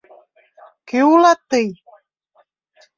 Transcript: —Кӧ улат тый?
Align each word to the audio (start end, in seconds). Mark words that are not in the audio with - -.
—Кӧ 0.89 0.99
улат 1.11 1.39
тый? 1.49 1.67